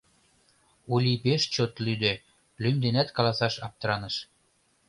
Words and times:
—Ули 0.93 1.13
пеш 1.23 1.41
чот 1.53 1.73
лӱдӧ, 1.85 2.13
лӱм 2.61 2.75
денат 2.83 3.09
каласаш 3.15 3.55
аптыраныш. 3.65 4.15